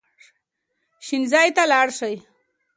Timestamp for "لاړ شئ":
1.71-2.15